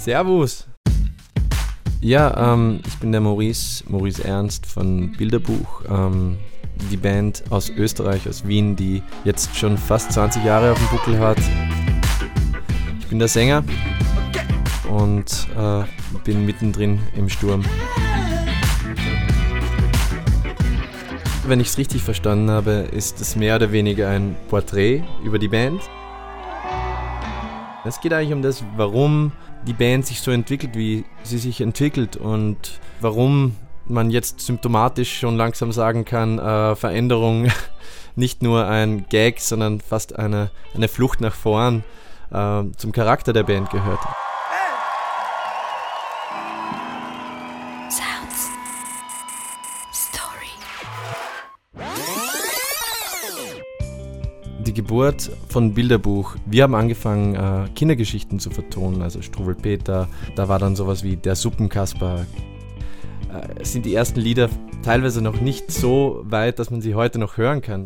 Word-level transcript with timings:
Servus. 0.00 0.66
Ja, 2.00 2.54
ähm, 2.54 2.80
ich 2.86 2.98
bin 3.00 3.12
der 3.12 3.20
Maurice, 3.20 3.84
Maurice 3.86 4.24
Ernst 4.24 4.64
von 4.64 5.12
Bilderbuch. 5.12 5.82
Ähm, 5.90 6.38
die 6.90 6.96
Band 6.96 7.44
aus 7.50 7.68
Österreich, 7.68 8.26
aus 8.26 8.46
Wien, 8.48 8.76
die 8.76 9.02
jetzt 9.24 9.54
schon 9.54 9.76
fast 9.76 10.12
20 10.12 10.42
Jahre 10.42 10.72
auf 10.72 10.78
dem 10.78 10.88
Buckel 10.88 11.18
hat. 11.18 11.36
Ich 13.00 13.08
bin 13.08 13.18
der 13.18 13.28
Sänger 13.28 13.62
und 14.88 15.48
äh, 15.54 15.84
bin 16.24 16.46
mittendrin 16.46 16.98
im 17.14 17.28
Sturm. 17.28 17.62
Wenn 21.46 21.60
ich 21.60 21.68
es 21.68 21.76
richtig 21.76 22.02
verstanden 22.02 22.50
habe, 22.50 22.88
ist 22.90 23.20
es 23.20 23.36
mehr 23.36 23.56
oder 23.56 23.70
weniger 23.70 24.08
ein 24.08 24.34
Porträt 24.48 25.02
über 25.22 25.38
die 25.38 25.48
Band. 25.48 25.82
Es 27.84 28.00
geht 28.00 28.14
eigentlich 28.14 28.32
um 28.32 28.40
das, 28.40 28.64
warum 28.76 29.32
die 29.66 29.72
Band 29.72 30.06
sich 30.06 30.20
so 30.20 30.30
entwickelt, 30.30 30.74
wie 30.74 31.04
sie 31.22 31.38
sich 31.38 31.60
entwickelt 31.60 32.16
und 32.16 32.80
warum 33.00 33.56
man 33.86 34.10
jetzt 34.10 34.40
symptomatisch 34.40 35.18
schon 35.18 35.36
langsam 35.36 35.72
sagen 35.72 36.04
kann, 36.04 36.38
äh, 36.38 36.76
Veränderung 36.76 37.48
nicht 38.16 38.42
nur 38.42 38.66
ein 38.66 39.06
Gag, 39.08 39.40
sondern 39.40 39.80
fast 39.80 40.18
eine, 40.18 40.50
eine 40.74 40.88
Flucht 40.88 41.20
nach 41.20 41.34
vorn 41.34 41.84
äh, 42.30 42.62
zum 42.76 42.92
Charakter 42.92 43.32
der 43.32 43.42
Band 43.42 43.70
gehört. 43.70 44.00
Geburt 54.90 55.30
von 55.48 55.72
Bilderbuch. 55.72 56.34
Wir 56.46 56.64
haben 56.64 56.74
angefangen, 56.74 57.36
äh, 57.36 57.68
Kindergeschichten 57.76 58.40
zu 58.40 58.50
vertonen, 58.50 59.02
also 59.02 59.22
Struwelpeter. 59.22 60.08
Da 60.34 60.48
war 60.48 60.58
dann 60.58 60.74
sowas 60.74 61.04
wie 61.04 61.14
Der 61.14 61.36
Suppenkasper. 61.36 62.26
Äh, 63.32 63.64
sind 63.64 63.86
die 63.86 63.94
ersten 63.94 64.18
Lieder 64.18 64.50
teilweise 64.82 65.22
noch 65.22 65.40
nicht 65.40 65.70
so 65.70 66.24
weit, 66.24 66.58
dass 66.58 66.72
man 66.72 66.80
sie 66.80 66.96
heute 66.96 67.20
noch 67.20 67.36
hören 67.36 67.62
kann. 67.62 67.82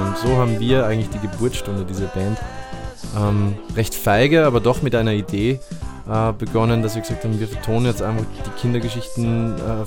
Und 0.00 0.18
so 0.22 0.36
haben 0.36 0.60
wir 0.60 0.84
eigentlich 0.84 1.08
die 1.08 1.26
Geburtsstunde 1.26 1.86
dieser 1.86 2.08
Band 2.08 2.38
ähm, 3.16 3.54
recht 3.74 3.94
feige, 3.94 4.44
aber 4.44 4.60
doch 4.60 4.82
mit 4.82 4.94
einer 4.94 5.14
Idee 5.14 5.60
äh, 6.08 6.32
begonnen, 6.32 6.82
dass 6.82 6.94
wir 6.94 7.02
gesagt 7.02 7.24
haben, 7.24 7.38
wir 7.38 7.48
vertonen 7.48 7.86
jetzt 7.86 8.02
einfach 8.02 8.24
die 8.44 8.60
Kindergeschichten, 8.60 9.54
äh, 9.54 9.84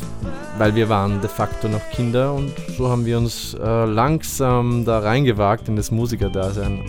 weil 0.58 0.76
wir 0.76 0.90
waren 0.90 1.22
de 1.22 1.30
facto 1.30 1.68
noch 1.68 1.82
Kinder 1.92 2.34
und 2.34 2.54
so 2.78 2.90
haben 2.90 3.06
wir 3.06 3.18
uns 3.18 3.54
äh, 3.54 3.86
langsam 3.86 4.86
da 4.86 5.00
reingewagt 5.00 5.68
in 5.68 5.76
das 5.76 5.92
Musikerdasein. 5.92 6.84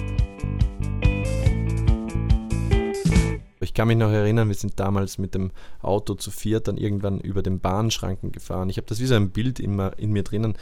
Ich 3.61 3.75
kann 3.75 3.89
mich 3.89 3.97
noch 3.97 4.11
erinnern, 4.11 4.49
wir 4.49 4.55
sind 4.55 4.79
damals 4.79 5.19
mit 5.19 5.35
dem 5.35 5.51
Auto 5.83 6.15
zu 6.15 6.31
viert 6.31 6.69
dann 6.69 6.77
irgendwann 6.77 7.21
über 7.21 7.43
den 7.43 7.61
Bahnschranken 7.61 8.31
gefahren. 8.33 8.71
Ich 8.71 8.77
habe 8.77 8.87
das 8.87 9.01
wie 9.01 9.07
so 9.07 9.17
ein 9.17 9.31
Bild 9.31 9.59
immer 9.61 9.99
in 9.99 10.13
mir 10.13 10.23
drinnen 10.23 10.57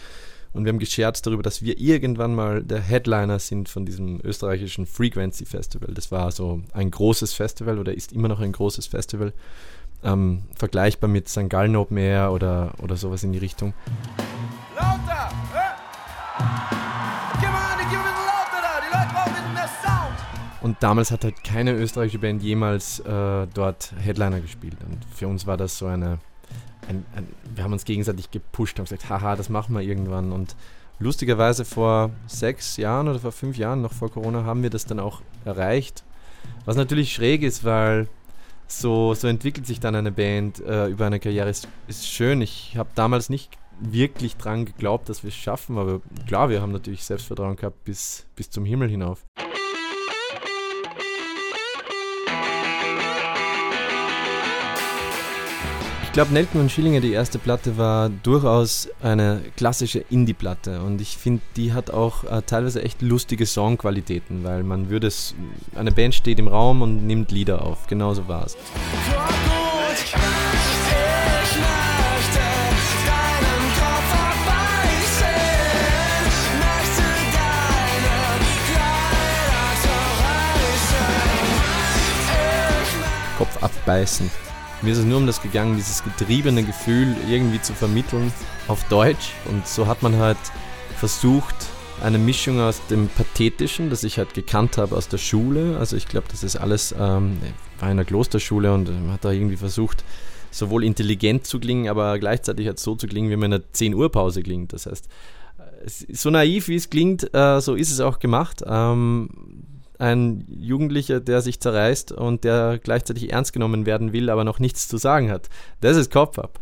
und 0.54 0.64
wir 0.64 0.70
haben 0.70 0.78
gescherzt 0.78 1.26
darüber, 1.26 1.42
dass 1.42 1.62
wir 1.62 1.78
irgendwann 1.78 2.34
mal 2.34 2.62
der 2.62 2.80
Headliner 2.80 3.38
sind 3.38 3.68
von 3.68 3.84
diesem 3.84 4.20
österreichischen 4.22 4.86
Frequency 4.86 5.44
Festival. 5.44 5.92
Das 5.92 6.10
war 6.10 6.30
so 6.30 6.62
ein 6.72 6.90
großes 6.90 7.34
Festival 7.34 7.78
oder 7.78 7.92
ist 7.92 8.12
immer 8.12 8.28
noch 8.28 8.40
ein 8.40 8.52
großes 8.52 8.86
Festival. 8.86 9.32
Ähm, 10.02 10.44
vergleichbar 10.54 11.08
mit 11.08 11.28
St. 11.28 11.48
Gallen 11.48 11.76
Open 11.76 11.96
Air 11.96 12.32
oder, 12.32 12.72
oder 12.80 12.96
sowas 12.96 13.24
in 13.24 13.32
die 13.32 13.38
Richtung. 13.38 13.74
Lauter! 14.76 15.30
Und 20.64 20.82
damals 20.82 21.10
hat 21.10 21.24
halt 21.24 21.44
keine 21.44 21.72
österreichische 21.72 22.20
Band 22.20 22.42
jemals 22.42 22.98
äh, 23.00 23.46
dort 23.52 23.92
Headliner 23.98 24.40
gespielt. 24.40 24.78
Und 24.88 25.04
für 25.14 25.28
uns 25.28 25.46
war 25.46 25.58
das 25.58 25.76
so 25.76 25.84
eine 25.84 26.20
ein, 26.88 27.04
ein, 27.14 27.26
wir 27.54 27.64
haben 27.64 27.72
uns 27.72 27.84
gegenseitig 27.84 28.30
gepusht, 28.30 28.78
haben 28.78 28.84
gesagt, 28.84 29.08
haha, 29.08 29.36
das 29.36 29.48
machen 29.48 29.74
wir 29.74 29.82
irgendwann. 29.82 30.32
Und 30.32 30.56
lustigerweise 30.98 31.64
vor 31.64 32.10
sechs 32.26 32.76
Jahren 32.76 33.08
oder 33.08 33.18
vor 33.18 33.32
fünf 33.32 33.56
Jahren, 33.56 33.82
noch 33.82 33.92
vor 33.92 34.10
Corona, 34.10 34.44
haben 34.44 34.62
wir 34.62 34.70
das 34.70 34.86
dann 34.86 35.00
auch 35.00 35.22
erreicht. 35.44 36.04
Was 36.64 36.76
natürlich 36.76 37.12
schräg 37.12 37.42
ist, 37.42 37.64
weil 37.64 38.08
so, 38.66 39.14
so 39.14 39.28
entwickelt 39.28 39.66
sich 39.66 39.80
dann 39.80 39.94
eine 39.94 40.12
Band 40.12 40.60
äh, 40.60 40.86
über 40.88 41.06
eine 41.06 41.20
Karriere. 41.20 41.50
Ist, 41.50 41.68
ist 41.86 42.06
schön. 42.06 42.40
Ich 42.40 42.76
habe 42.76 42.88
damals 42.94 43.28
nicht 43.28 43.50
wirklich 43.80 44.36
dran 44.36 44.64
geglaubt, 44.64 45.08
dass 45.08 45.22
wir 45.22 45.28
es 45.28 45.34
schaffen, 45.34 45.78
aber 45.78 46.00
klar, 46.26 46.48
wir 46.48 46.62
haben 46.62 46.72
natürlich 46.72 47.04
Selbstvertrauen 47.04 47.56
gehabt 47.56 47.84
bis, 47.84 48.24
bis 48.36 48.50
zum 48.50 48.64
Himmel 48.64 48.88
hinauf. 48.88 49.24
Glaube, 56.14 56.32
Nelken 56.32 56.60
und 56.60 56.70
Schillinger, 56.70 57.00
die 57.00 57.12
erste 57.12 57.40
Platte, 57.40 57.76
war 57.76 58.08
durchaus 58.08 58.88
eine 59.02 59.42
klassische 59.56 59.98
Indie-Platte. 59.98 60.80
Und 60.80 61.00
ich 61.00 61.16
finde, 61.16 61.42
die 61.56 61.72
hat 61.72 61.90
auch 61.90 62.22
äh, 62.22 62.40
teilweise 62.42 62.82
echt 62.82 63.02
lustige 63.02 63.46
Songqualitäten, 63.46 64.44
weil 64.44 64.62
man 64.62 64.90
würde 64.90 65.08
es, 65.08 65.34
eine 65.74 65.90
Band 65.90 66.14
steht 66.14 66.38
im 66.38 66.46
Raum 66.46 66.82
und 66.82 67.04
nimmt 67.04 67.32
Lieder 67.32 67.62
auf. 67.62 67.88
Genauso 67.88 68.28
war 68.28 68.46
es. 68.46 68.56
Kopf 83.36 83.62
abbeißen. 83.64 84.43
Mir 84.84 84.92
ist 84.92 84.98
es 84.98 85.04
nur 85.06 85.16
um 85.16 85.26
das 85.26 85.40
gegangen, 85.40 85.76
dieses 85.76 86.04
getriebene 86.04 86.62
Gefühl 86.62 87.16
irgendwie 87.26 87.58
zu 87.58 87.72
vermitteln 87.72 88.30
auf 88.68 88.84
Deutsch. 88.88 89.32
Und 89.46 89.66
so 89.66 89.86
hat 89.86 90.02
man 90.02 90.16
halt 90.16 90.36
versucht, 90.98 91.54
eine 92.02 92.18
Mischung 92.18 92.60
aus 92.60 92.86
dem 92.90 93.08
Pathetischen, 93.08 93.88
das 93.88 94.04
ich 94.04 94.18
halt 94.18 94.34
gekannt 94.34 94.76
habe 94.76 94.94
aus 94.94 95.08
der 95.08 95.16
Schule. 95.16 95.78
Also 95.78 95.96
ich 95.96 96.06
glaube, 96.06 96.26
das 96.30 96.44
ist 96.44 96.56
alles, 96.56 96.94
ähm, 96.98 97.38
war 97.80 97.90
in 97.90 97.96
der 97.96 98.04
Klosterschule 98.04 98.74
und 98.74 98.90
man 98.90 99.12
hat 99.12 99.24
da 99.24 99.30
irgendwie 99.30 99.56
versucht, 99.56 100.04
sowohl 100.50 100.84
intelligent 100.84 101.46
zu 101.46 101.60
klingen, 101.60 101.88
aber 101.88 102.18
gleichzeitig 102.18 102.66
halt 102.66 102.78
so 102.78 102.94
zu 102.94 103.06
klingen, 103.06 103.30
wie 103.30 103.36
man 103.36 103.52
in 103.52 103.54
einer 103.54 103.72
10 103.72 103.94
Uhr 103.94 104.12
Pause 104.12 104.42
klingt. 104.42 104.74
Das 104.74 104.84
heißt, 104.84 105.08
so 106.12 106.28
naiv 106.28 106.68
wie 106.68 106.76
es 106.76 106.90
klingt, 106.90 107.34
äh, 107.34 107.58
so 107.62 107.74
ist 107.74 107.90
es 107.90 108.00
auch 108.00 108.18
gemacht. 108.18 108.62
Ähm, 108.66 109.30
ein 109.98 110.44
Jugendlicher, 110.48 111.20
der 111.20 111.40
sich 111.40 111.60
zerreißt 111.60 112.12
und 112.12 112.44
der 112.44 112.78
gleichzeitig 112.82 113.32
ernst 113.32 113.52
genommen 113.52 113.86
werden 113.86 114.12
will, 114.12 114.30
aber 114.30 114.44
noch 114.44 114.58
nichts 114.58 114.88
zu 114.88 114.96
sagen 114.96 115.30
hat. 115.30 115.48
Das 115.80 115.96
ist 115.96 116.10
Kopf 116.10 116.38
ab. 116.38 116.60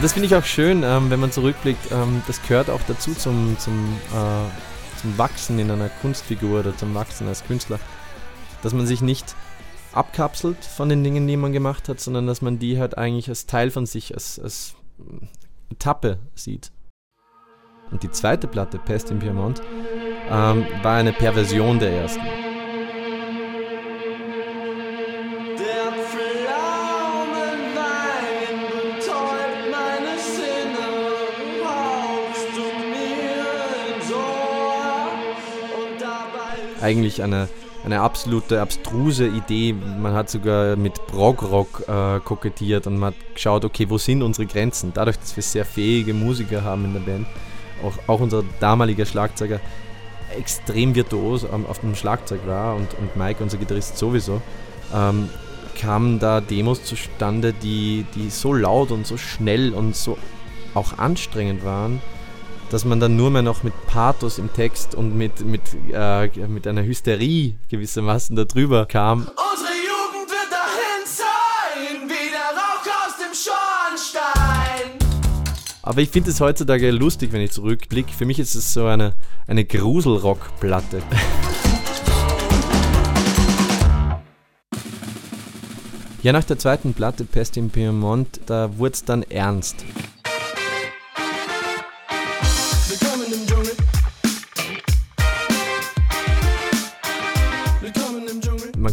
Und 0.00 0.04
das 0.04 0.14
finde 0.14 0.28
ich 0.28 0.34
auch 0.34 0.44
schön, 0.44 0.82
ähm, 0.82 1.10
wenn 1.10 1.20
man 1.20 1.30
zurückblickt. 1.30 1.92
Ähm, 1.92 2.22
das 2.26 2.40
gehört 2.40 2.70
auch 2.70 2.80
dazu 2.88 3.12
zum, 3.12 3.58
zum, 3.58 3.98
äh, 4.14 4.98
zum 4.98 5.18
Wachsen 5.18 5.58
in 5.58 5.70
einer 5.70 5.90
Kunstfigur 6.00 6.60
oder 6.60 6.74
zum 6.74 6.94
Wachsen 6.94 7.28
als 7.28 7.44
Künstler, 7.44 7.78
dass 8.62 8.72
man 8.72 8.86
sich 8.86 9.02
nicht 9.02 9.34
abkapselt 9.92 10.64
von 10.64 10.88
den 10.88 11.04
Dingen, 11.04 11.26
die 11.26 11.36
man 11.36 11.52
gemacht 11.52 11.90
hat, 11.90 12.00
sondern 12.00 12.26
dass 12.26 12.40
man 12.40 12.58
die 12.58 12.78
halt 12.78 12.96
eigentlich 12.96 13.28
als 13.28 13.44
Teil 13.44 13.70
von 13.70 13.84
sich, 13.84 14.14
als, 14.14 14.38
als 14.38 14.74
Etappe 15.70 16.18
sieht. 16.34 16.72
Und 17.90 18.02
die 18.02 18.10
zweite 18.10 18.46
Platte, 18.46 18.78
Pest 18.78 19.10
im 19.10 19.18
Piemont, 19.18 19.60
ähm, 20.28 20.66
war 20.82 20.96
eine 20.96 21.12
Perversion 21.12 21.78
der 21.78 21.92
ersten. 21.92 22.22
Eigentlich 36.82 37.22
eine 37.22 37.48
eine 37.84 38.00
absolute 38.00 38.60
abstruse 38.60 39.26
Idee. 39.26 39.72
Man 39.72 40.12
hat 40.12 40.30
sogar 40.30 40.76
mit 40.76 40.94
Prog-Rock 41.06 41.84
äh, 41.88 42.20
kokettiert 42.20 42.86
und 42.86 42.98
man 42.98 43.14
hat 43.14 43.34
geschaut, 43.34 43.64
okay, 43.64 43.88
wo 43.88 43.98
sind 43.98 44.22
unsere 44.22 44.46
Grenzen? 44.46 44.92
Dadurch, 44.92 45.18
dass 45.18 45.34
wir 45.36 45.42
sehr 45.42 45.64
fähige 45.64 46.14
Musiker 46.14 46.62
haben 46.62 46.84
in 46.84 46.92
der 46.92 47.00
Band, 47.00 47.26
auch, 47.84 47.94
auch 48.06 48.20
unser 48.20 48.42
damaliger 48.60 49.06
Schlagzeuger 49.06 49.60
extrem 50.38 50.94
virtuos 50.94 51.44
ähm, 51.44 51.66
auf 51.66 51.80
dem 51.80 51.94
Schlagzeug 51.94 52.40
war 52.46 52.76
und, 52.76 52.94
und 52.94 53.16
Mike, 53.16 53.42
unser 53.42 53.58
Gitarrist, 53.58 53.98
sowieso, 53.98 54.40
ähm, 54.94 55.28
kamen 55.78 56.18
da 56.18 56.40
Demos 56.40 56.84
zustande, 56.84 57.52
die, 57.52 58.04
die 58.14 58.30
so 58.30 58.52
laut 58.52 58.90
und 58.90 59.06
so 59.06 59.16
schnell 59.16 59.72
und 59.72 59.96
so 59.96 60.18
auch 60.74 60.98
anstrengend 60.98 61.64
waren, 61.64 62.00
dass 62.70 62.84
man 62.84 63.00
dann 63.00 63.16
nur 63.16 63.30
mehr 63.30 63.42
noch 63.42 63.64
mit 63.64 63.74
Pathos 63.86 64.38
im 64.38 64.52
Text 64.52 64.94
und 64.94 65.16
mit, 65.16 65.44
mit, 65.44 65.62
äh, 65.92 66.28
mit 66.46 66.68
einer 66.68 66.84
Hysterie 66.84 67.56
gewissermaßen 67.68 68.36
darüber 68.36 68.86
kam. 68.86 69.22
Unsere 69.22 69.74
Jugend 69.74 70.30
wird 70.30 70.50
dahin 70.50 71.04
sein, 71.04 72.08
wie 72.08 72.30
der 72.30 72.54
Rauch 72.56 72.86
aus 73.06 73.16
dem 73.18 73.34
Schornstein. 73.34 74.98
Aber 75.82 76.00
ich 76.00 76.10
finde 76.10 76.30
es 76.30 76.40
heutzutage 76.40 76.92
lustig, 76.92 77.32
wenn 77.32 77.40
ich 77.40 77.50
zurückblicke. 77.50 78.12
Für 78.12 78.24
mich 78.24 78.38
ist 78.38 78.54
es 78.54 78.72
so 78.72 78.86
eine, 78.86 79.14
eine 79.48 79.64
Gruselrock-Platte. 79.64 81.02
ja, 86.22 86.32
nach 86.32 86.44
der 86.44 86.60
zweiten 86.60 86.94
Platte 86.94 87.24
Pest 87.24 87.56
in 87.56 87.70
Piemont, 87.70 88.42
da 88.46 88.78
wurde 88.78 88.92
es 88.92 89.04
dann 89.04 89.24
ernst. 89.24 89.84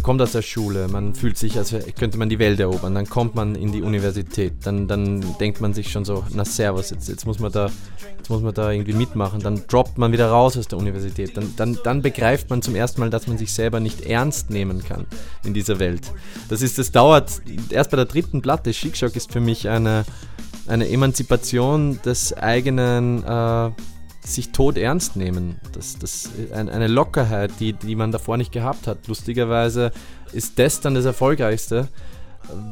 Kommt 0.08 0.22
aus 0.22 0.32
der 0.32 0.42
Schule, 0.42 0.88
man 0.88 1.14
fühlt 1.16 1.38
sich, 1.38 1.58
als 1.58 1.76
könnte 2.00 2.18
man 2.18 2.30
die 2.30 2.40
Welt 2.40 2.62
erobern, 2.62 2.96
dann 2.96 3.10
kommt 3.10 3.36
man 3.36 3.56
in 3.56 3.74
die 3.74 3.82
Universität, 3.82 4.54
dann, 4.64 4.88
dann 4.88 5.38
denkt 5.38 5.60
man 5.60 5.74
sich 5.74 5.92
schon 5.92 6.06
so, 6.06 6.24
na 6.34 6.46
servus, 6.46 6.92
jetzt, 6.92 7.10
jetzt, 7.10 7.26
muss 7.26 7.40
man 7.40 7.52
da, 7.52 7.70
jetzt 8.18 8.30
muss 8.30 8.42
man 8.42 8.54
da 8.54 8.72
irgendwie 8.72 8.94
mitmachen, 8.94 9.42
dann 9.42 9.64
droppt 9.68 9.98
man 9.98 10.14
wieder 10.14 10.30
raus 10.30 10.56
aus 10.56 10.70
der 10.70 10.78
Universität, 10.78 11.36
dann, 11.36 11.54
dann, 11.58 11.78
dann 11.84 12.02
begreift 12.02 12.50
man 12.50 12.62
zum 12.62 12.74
ersten 12.74 13.02
Mal, 13.02 13.10
dass 13.10 13.28
man 13.28 13.38
sich 13.38 13.52
selber 13.52 13.82
nicht 13.82 14.00
ernst 14.00 14.50
nehmen 14.50 14.82
kann 14.82 15.08
in 15.44 15.54
dieser 15.54 15.78
Welt. 15.78 16.14
Das 16.48 16.62
ist, 16.62 16.78
das 16.78 16.94
dauert, 16.94 17.42
erst 17.70 17.92
bei 17.92 17.98
der 17.98 18.06
dritten 18.06 18.42
Platte, 18.42 18.72
Schickschock 18.72 19.14
ist 19.18 19.34
für 19.34 19.42
mich 19.42 19.68
eine, 19.68 20.06
eine 20.68 20.88
Emanzipation 20.88 22.00
des 22.06 22.32
eigenen... 22.32 23.26
Äh, 23.26 23.72
sich 24.34 24.52
tot 24.52 24.78
ernst 24.78 25.16
nehmen. 25.16 25.60
Das, 25.74 25.98
das, 25.98 26.30
eine 26.54 26.88
Lockerheit, 26.88 27.52
die, 27.60 27.74
die 27.74 27.96
man 27.96 28.12
davor 28.12 28.38
nicht 28.38 28.52
gehabt 28.52 28.88
hat. 28.88 29.08
Lustigerweise 29.08 29.92
ist 30.34 30.60
das 30.60 30.82
dann 30.82 30.96
das 30.96 31.06
Erfolgreichste, 31.06 31.88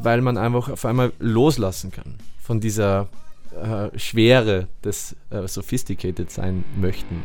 weil 0.02 0.22
man 0.22 0.38
einfach 0.38 0.69
auf 0.69 0.86
einmal 0.86 1.12
loslassen 1.19 1.92
kann 1.92 2.16
von 2.42 2.60
dieser 2.60 3.07
äh, 3.52 3.98
Schwere 3.98 4.68
des 4.84 5.16
äh, 5.30 5.48
Sophisticated 5.48 6.30
sein 6.30 6.63
möchten. 6.80 7.24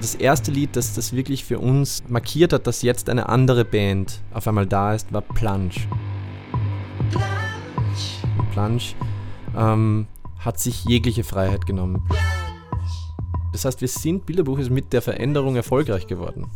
Das 0.00 0.14
erste 0.14 0.50
Lied, 0.50 0.76
das 0.76 0.94
das 0.94 1.12
wirklich 1.12 1.44
für 1.44 1.58
uns 1.58 2.02
markiert 2.08 2.54
hat, 2.54 2.66
dass 2.66 2.80
jetzt 2.80 3.10
eine 3.10 3.28
andere 3.28 3.66
Band 3.66 4.20
auf 4.32 4.48
einmal 4.48 4.66
da 4.66 4.94
ist, 4.94 5.12
war 5.12 5.20
Plunge. 5.20 5.74
Plunge 8.52 8.82
ähm, 9.56 10.06
hat 10.40 10.58
sich 10.58 10.84
jegliche 10.84 11.24
Freiheit 11.24 11.66
genommen. 11.66 12.02
Das 13.52 13.64
heißt, 13.64 13.80
wir 13.80 13.88
sind, 13.88 14.26
Bilderbuch 14.26 14.58
ist 14.58 14.70
mit 14.70 14.92
der 14.92 15.02
Veränderung 15.02 15.56
erfolgreich 15.56 16.06
geworden. 16.06 16.46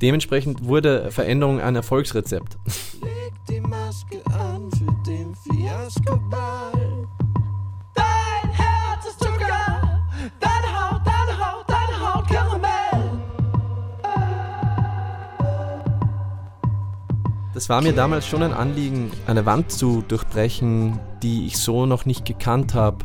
Dementsprechend 0.00 0.64
wurde 0.64 1.10
Veränderung 1.10 1.60
ein 1.60 1.74
Erfolgsrezept. 1.74 2.56
Leg 3.02 3.32
die 3.48 3.60
Maske 3.60 4.22
an 4.26 4.70
für 4.70 5.10
den 5.10 5.34
Fiasko-Ball. 5.34 7.08
Dein 7.94 8.50
Herz 8.52 9.06
ist 9.08 9.18
Zucker, 9.18 10.00
deine 10.40 10.90
Haut, 10.90 11.00
deine 11.04 11.38
Haut, 11.38 11.64
deine 11.68 12.14
Haut 12.14 12.28
Karamell. 12.28 13.20
Das 17.52 17.68
war 17.68 17.82
mir 17.82 17.92
damals 17.92 18.26
schon 18.26 18.44
ein 18.44 18.52
Anliegen, 18.54 19.10
eine 19.26 19.44
Wand 19.44 19.72
zu 19.72 20.04
durchbrechen, 20.06 21.00
die 21.24 21.46
ich 21.46 21.58
so 21.58 21.84
noch 21.84 22.06
nicht 22.06 22.24
gekannt 22.24 22.74
habe 22.74 23.04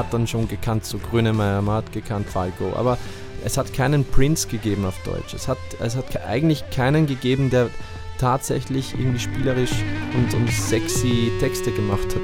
hat 0.00 0.14
dann 0.14 0.26
schon 0.26 0.48
gekannt, 0.48 0.84
so 0.86 0.98
Grönemeyer, 0.98 1.60
man 1.60 1.76
hat 1.76 1.92
gekannt 1.92 2.26
Falco, 2.28 2.72
aber 2.74 2.96
es 3.44 3.58
hat 3.58 3.72
keinen 3.74 4.04
Prince 4.04 4.48
gegeben 4.48 4.86
auf 4.86 4.98
Deutsch. 5.04 5.34
Es 5.34 5.46
hat, 5.46 5.58
es 5.78 5.94
hat 5.94 6.24
eigentlich 6.26 6.68
keinen 6.70 7.06
gegeben, 7.06 7.50
der 7.50 7.68
tatsächlich 8.18 8.94
irgendwie 8.94 9.18
spielerisch 9.18 9.72
und, 10.14 10.32
und 10.34 10.50
sexy 10.50 11.30
Texte 11.38 11.70
gemacht 11.70 12.08
hat. 12.14 12.22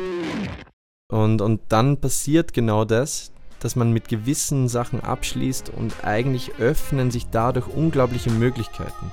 Und, 1.13 1.43
und 1.43 1.61
dann 1.69 1.99
passiert 1.99 2.55
genau 2.55 2.85
das, 2.85 3.31
dass 3.61 3.77
man 3.77 3.93
mit 3.93 4.09
gewissen 4.09 4.69
Sachen 4.69 5.01
abschließt 5.01 5.71
und 5.77 6.05
eigentlich 6.05 6.55
öffnen 6.59 7.11
sich 7.11 7.27
dadurch 7.31 7.67
unglaubliche 7.69 8.31
Möglichkeiten. 8.31 9.13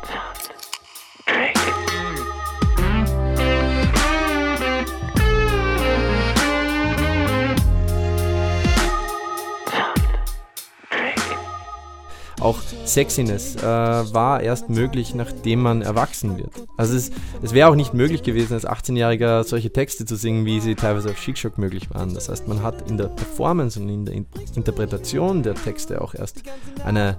Auch 12.44 12.60
Sexiness 12.86 13.56
äh, 13.56 13.62
war 13.64 14.42
erst 14.42 14.70
möglich, 14.70 15.16
nachdem 15.16 15.62
man 15.62 15.82
erwachsen 15.82 16.38
wird. 16.38 16.52
Also 16.76 16.94
es, 16.98 17.10
es 17.42 17.54
wäre 17.54 17.70
auch 17.70 17.76
nicht 17.76 17.94
möglich 17.94 18.22
gewesen, 18.22 18.54
als 18.54 18.68
18-Jähriger 18.68 19.46
solche 19.46 19.72
Texte 19.72 20.04
zu 20.06 20.18
singen, 20.18 20.46
wie 20.46 20.60
sie 20.60 20.76
teilweise 20.76 21.10
auf 21.10 21.16
Chic 21.16 21.58
möglich 21.58 21.90
waren. 21.94 22.14
Das 22.14 22.28
heißt, 22.28 22.50
man 22.50 22.62
hat 22.62 22.90
in 22.90 22.98
der 22.98 23.08
Performance 23.08 23.80
und 23.80 23.88
in 23.88 24.06
der 24.06 24.16
Interpretation 24.56 25.42
der 25.42 25.56
Texte 25.56 26.02
auch 26.02 26.16
erst 26.16 26.44
eine, 26.84 27.18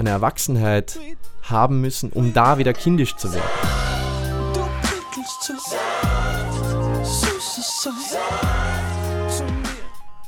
eine 0.00 0.10
Erwachsenheit 0.10 0.98
haben 1.42 1.80
müssen, 1.80 2.10
um 2.10 2.34
da 2.34 2.58
wieder 2.58 2.72
kindisch 2.72 3.14
zu 3.16 3.32
werden. 3.32 3.48
Du 7.84 8.49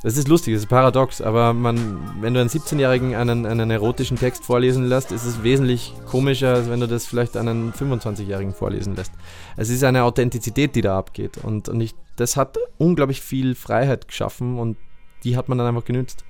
das 0.03 0.17
ist 0.17 0.27
lustig, 0.27 0.55
das 0.55 0.65
ist 0.65 0.69
paradox, 0.69 1.21
aber 1.21 1.53
man, 1.53 2.21
wenn 2.21 2.35
du 2.35 2.41
einen 2.41 2.49
17-Jährigen 2.49 3.15
einen, 3.15 3.47
einen 3.47 3.71
erotischen 3.71 4.17
Text 4.17 4.45
vorlesen 4.45 4.85
lässt, 4.85 5.13
ist 5.13 5.25
es 5.25 5.45
wesentlich 5.45 5.95
komischer, 6.07 6.55
als 6.55 6.69
wenn 6.69 6.81
du 6.81 6.89
das 6.89 7.07
vielleicht 7.07 7.37
einen 7.37 7.73
25-Jährigen 7.73 8.53
vorlesen 8.53 8.97
lässt. 8.97 9.13
Es 9.57 9.71
ist 9.71 9.85
eine 9.85 10.03
Authentizität, 10.03 10.75
die 10.75 10.81
da 10.81 10.99
abgeht 10.99 11.39
und, 11.39 11.69
und 11.69 11.81
ich, 11.81 11.95
das 12.17 12.37
hat 12.37 12.59
unglaublich 12.79 13.21
viel 13.21 13.55
Freiheit 13.55 14.09
geschaffen 14.09 14.59
und 14.59 14.77
die 15.23 15.37
hat 15.37 15.49
man 15.49 15.59
dann 15.59 15.69
einfach 15.69 15.85
genützt. 15.85 16.25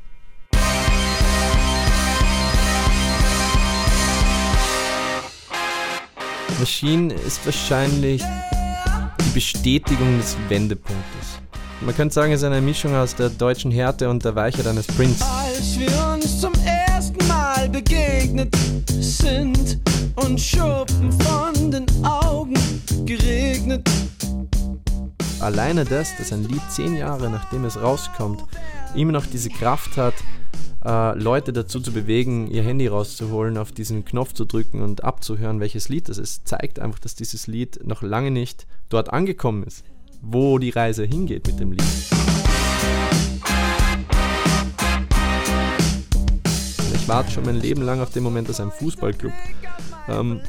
Machine 6.61 7.13
ist 7.15 7.45
wahrscheinlich 7.47 8.23
die 8.23 9.31
Bestätigung 9.33 10.19
des 10.19 10.37
Wendepunktes. 10.49 11.42
Man 11.85 11.97
könnte 11.97 12.15
sagen, 12.15 12.33
es 12.33 12.43
ist 12.43 12.47
eine 12.47 12.61
Mischung 12.61 12.95
aus 12.95 13.17
der 13.17 13.29
deutschen 13.29 13.73
Härte 13.73 14.09
und 14.09 14.25
der 14.25 14.37
Weichheit 14.37 14.69
eines 14.69 14.87
Prince. 14.87 15.25
Als 15.25 15.77
wir 15.77 15.91
uns 16.15 16.41
zum 16.41 16.53
ersten 16.65 17.27
Mal 17.27 17.69
begegnet 17.69 18.55
sind 18.87 19.81
und 20.15 20.41
Schuppen 20.41 21.11
von 21.11 21.73
den 21.73 21.87
Augen 22.05 22.55
geregnet. 23.05 23.89
Alleine 25.41 25.85
das, 25.85 26.17
dass 26.19 26.33
ein 26.33 26.45
Lied 26.45 26.63
zehn 26.71 26.95
Jahre 26.97 27.29
nachdem 27.29 27.65
es 27.65 27.81
rauskommt, 27.81 28.45
immer 28.95 29.11
noch 29.11 29.27
diese 29.27 29.49
Kraft 29.49 29.97
hat, 29.97 30.15
äh, 30.85 31.19
Leute 31.19 31.53
dazu 31.53 31.81
zu 31.81 31.91
bewegen, 31.91 32.49
ihr 32.49 32.63
Handy 32.63 32.87
rauszuholen, 32.87 33.59
auf 33.59 33.73
diesen 33.73 34.05
Knopf 34.05 34.35
zu 34.35 34.45
drücken 34.45 34.83
und 34.83 35.03
abzuhören, 35.03 35.59
welches 35.59 35.89
Lied 35.89 36.09
das 36.09 36.19
ist, 36.19 36.47
zeigt 36.47 36.79
einfach, 36.79 37.01
dass 37.01 37.17
dieses 37.17 37.49
Lied 37.49 37.85
noch 37.85 38.03
lange 38.03 38.31
nicht 38.31 38.69
dort 38.89 39.13
angekommen 39.13 39.65
ist 39.65 39.83
wo 40.23 40.59
die 40.59 40.71
Reise 40.71 41.05
hingeht 41.05 41.47
mit 41.47 41.61
dem 41.61 41.73
Lied. 41.73 41.85
Ich 46.95 47.09
warte 47.09 47.33
schon 47.33 47.45
mein 47.45 47.61
Leben 47.61 47.83
lang 47.83 48.01
auf 48.01 48.11
den 48.11 48.23
Moment, 48.23 48.49
dass 48.49 48.61
ein 48.61 48.71
Fußballclub 48.71 49.33
ähm, 50.09 50.41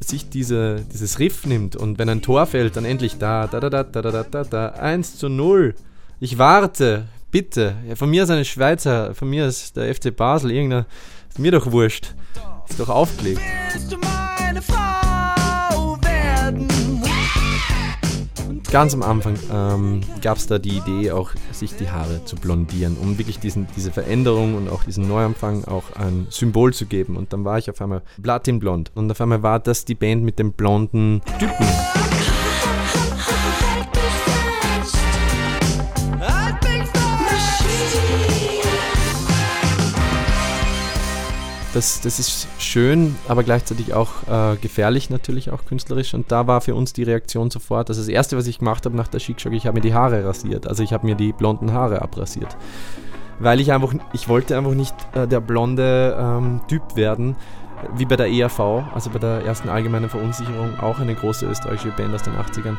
sich 0.00 0.30
diese, 0.30 0.84
dieses 0.92 1.18
Riff 1.18 1.46
nimmt 1.46 1.76
und 1.76 1.98
wenn 1.98 2.08
ein 2.08 2.22
Tor 2.22 2.46
fällt, 2.46 2.76
dann 2.76 2.86
endlich 2.86 3.18
da, 3.18 3.46
da, 3.46 3.60
da, 3.60 3.68
da, 3.68 3.84
da, 3.84 4.02
da, 4.02 4.22
da, 4.22 4.44
da, 4.44 4.68
1 4.70 5.18
zu 5.18 5.28
0. 5.28 5.74
Ich 6.18 6.38
warte, 6.38 7.06
bitte. 7.30 7.76
Ja, 7.86 7.96
von 7.96 8.10
mir 8.10 8.24
ist 8.24 8.30
eine 8.30 8.44
Schweizer, 8.46 9.14
von 9.14 9.28
mir 9.28 9.46
ist 9.46 9.76
der 9.76 9.94
FC 9.94 10.14
Basel, 10.14 10.50
irgendeiner, 10.50 10.86
ist 11.28 11.38
mir 11.38 11.52
doch 11.52 11.70
wurscht. 11.70 12.14
Ist 12.68 12.80
doch 12.80 12.88
aufgelegt. 12.88 13.40
Willst 13.72 13.92
du 13.92 13.98
meine 13.98 14.62
Frau 14.62 14.89
ganz 18.70 18.94
am 18.94 19.02
Anfang 19.02 19.36
ähm, 19.52 20.00
gab 20.22 20.38
es 20.38 20.46
da 20.46 20.58
die 20.58 20.76
Idee, 20.76 21.10
auch 21.10 21.32
sich 21.52 21.74
die 21.74 21.90
Haare 21.90 22.24
zu 22.24 22.36
blondieren, 22.36 22.96
um 22.96 23.18
wirklich 23.18 23.38
diesen, 23.40 23.66
diese 23.76 23.90
Veränderung 23.90 24.54
und 24.54 24.68
auch 24.68 24.84
diesen 24.84 25.08
Neuanfang 25.08 25.64
auch 25.64 25.92
ein 25.96 26.28
Symbol 26.30 26.72
zu 26.72 26.86
geben. 26.86 27.16
Und 27.16 27.32
dann 27.32 27.44
war 27.44 27.58
ich 27.58 27.68
auf 27.68 27.80
einmal 27.80 28.02
Platinblond. 28.22 28.92
Und 28.94 29.10
auf 29.10 29.20
einmal 29.20 29.42
war 29.42 29.58
das 29.58 29.84
die 29.84 29.94
Band 29.94 30.22
mit 30.22 30.38
dem 30.38 30.52
blonden 30.52 31.20
Typen. 31.38 31.66
Das, 41.74 42.00
das 42.00 42.18
ist 42.18 42.48
schön, 42.58 43.16
aber 43.28 43.42
gleichzeitig 43.42 43.94
auch 43.94 44.10
äh, 44.28 44.56
gefährlich 44.56 45.10
natürlich, 45.10 45.50
auch 45.50 45.64
künstlerisch. 45.64 46.14
Und 46.14 46.30
da 46.32 46.46
war 46.46 46.60
für 46.60 46.74
uns 46.74 46.92
die 46.92 47.02
Reaktion 47.02 47.50
sofort, 47.50 47.88
dass 47.88 47.96
das 47.96 48.08
Erste, 48.08 48.36
was 48.36 48.46
ich 48.46 48.58
gemacht 48.58 48.84
habe 48.84 48.96
nach 48.96 49.08
der 49.08 49.20
Chic-Shock, 49.20 49.52
ich 49.52 49.66
habe 49.66 49.76
mir 49.76 49.80
die 49.80 49.94
Haare 49.94 50.24
rasiert. 50.24 50.66
Also 50.66 50.82
ich 50.82 50.92
habe 50.92 51.06
mir 51.06 51.14
die 51.14 51.32
blonden 51.32 51.72
Haare 51.72 52.02
abrasiert. 52.02 52.56
Weil 53.38 53.60
ich 53.60 53.72
einfach, 53.72 53.94
ich 54.12 54.28
wollte 54.28 54.56
einfach 54.56 54.74
nicht 54.74 54.94
äh, 55.14 55.26
der 55.26 55.40
blonde 55.40 56.16
ähm, 56.18 56.60
Typ 56.68 56.96
werden, 56.96 57.36
wie 57.94 58.04
bei 58.04 58.16
der 58.16 58.30
ERV, 58.30 58.60
also 58.92 59.10
bei 59.10 59.18
der 59.18 59.44
ersten 59.44 59.68
allgemeinen 59.68 60.10
Verunsicherung, 60.10 60.78
auch 60.80 60.98
eine 60.98 61.14
große 61.14 61.46
österreichische 61.46 61.92
Band 61.92 62.14
aus 62.14 62.22
den 62.22 62.34
80ern, 62.34 62.76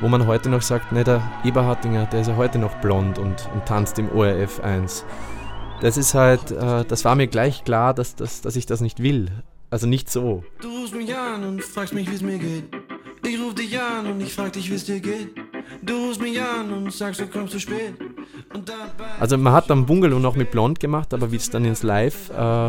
wo 0.00 0.08
man 0.08 0.26
heute 0.26 0.48
noch 0.48 0.62
sagt, 0.62 0.92
ne, 0.92 1.02
der 1.02 1.22
Eberhardinger, 1.44 2.06
der 2.06 2.20
ist 2.20 2.28
ja 2.28 2.36
heute 2.36 2.58
noch 2.58 2.74
blond 2.76 3.18
und, 3.18 3.48
und 3.52 3.66
tanzt 3.66 3.98
im 3.98 4.10
ORF 4.12 4.60
1. 4.60 5.04
Das 5.80 5.96
ist 5.96 6.14
halt, 6.14 6.50
äh, 6.50 6.84
das 6.84 7.04
war 7.04 7.14
mir 7.14 7.26
gleich 7.26 7.64
klar, 7.64 7.94
dass, 7.94 8.14
dass, 8.14 8.40
dass 8.40 8.56
ich 8.56 8.66
das 8.66 8.80
nicht 8.80 9.02
will. 9.02 9.28
Also 9.70 9.86
nicht 9.86 10.10
so. 10.10 10.44
Du 10.60 10.68
rufst 10.68 10.94
mich 10.94 11.14
an 11.14 11.44
und 11.44 11.62
fragst 11.62 11.92
mich, 11.92 12.10
wie 12.10 12.14
es 12.14 12.22
mir 12.22 12.38
geht. 12.38 12.64
Ich 13.26 13.40
ruf 13.40 13.54
dich 13.54 13.78
an 13.78 14.06
und 14.06 14.20
ich 14.20 14.32
frag 14.32 14.52
dich, 14.52 14.70
wie 14.70 14.74
es 14.74 14.84
dir 14.84 15.00
geht. 15.00 15.34
Du 15.82 16.06
rufst 16.06 16.20
mich 16.20 16.40
an 16.40 16.72
und 16.72 16.92
sagst, 16.92 17.20
du 17.20 17.26
kommst 17.26 17.52
zu 17.52 17.60
spät. 17.60 17.94
Also 19.18 19.36
man 19.36 19.52
hat 19.52 19.68
dann 19.68 19.86
Bungalow 19.86 20.18
noch 20.18 20.36
mit 20.36 20.50
Blond 20.50 20.80
gemacht, 20.80 21.12
aber 21.12 21.32
wie 21.32 21.36
es 21.36 21.50
dann 21.50 21.64
ins 21.64 21.82
Live, 21.82 22.30
äh, 22.30 22.68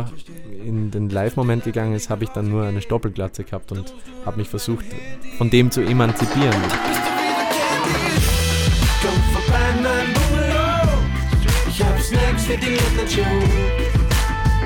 in 0.64 0.90
den 0.90 1.08
Live-Moment 1.08 1.64
gegangen 1.64 1.94
ist, 1.94 2.10
habe 2.10 2.24
ich 2.24 2.30
dann 2.30 2.50
nur 2.50 2.64
eine 2.64 2.82
Stoppelglatze 2.82 3.44
gehabt 3.44 3.72
und 3.72 3.94
habe 4.26 4.38
mich 4.38 4.48
versucht, 4.48 4.84
von 5.38 5.48
dem 5.50 5.70
zu 5.70 5.80
emanzipieren. 5.80 6.62
Für 12.48 12.56
die 12.56 12.70
Late 12.70 13.10
Show. 13.10 13.20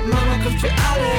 Mama 0.07 0.41
kocht 0.41 0.59
für 0.61 0.69
alle. 0.71 1.13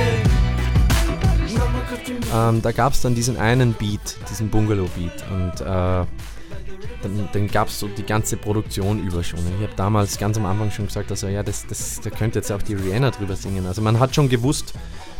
Ähm, 2.48 2.62
da 2.62 2.72
gab 2.72 2.94
es 2.94 3.02
dann 3.02 3.14
diesen 3.14 3.36
einen 3.36 3.74
Beat, 3.74 4.16
diesen 4.30 4.48
Bungalow-Beat 4.48 5.24
und 5.30 5.60
äh, 5.60 5.64
dann, 5.64 7.28
dann 7.32 7.48
gab 7.48 7.68
es 7.68 7.78
so 7.78 7.86
die 7.86 8.02
ganze 8.02 8.38
Produktion 8.38 9.06
über 9.06 9.22
schon. 9.22 9.40
Ich 9.58 9.62
habe 9.62 9.76
damals 9.76 10.16
ganz 10.16 10.38
am 10.38 10.46
Anfang 10.46 10.70
schon 10.70 10.86
gesagt, 10.86 11.10
also 11.10 11.28
ja, 11.28 11.42
das, 11.42 11.66
das, 11.66 12.00
da 12.00 12.08
könnte 12.08 12.38
jetzt 12.38 12.50
auch 12.50 12.62
die 12.62 12.74
Rihanna 12.74 13.10
drüber 13.10 13.36
singen. 13.36 13.66
Also 13.66 13.82
man 13.82 14.00
hat 14.00 14.14
schon 14.14 14.30
gewusst, 14.30 14.72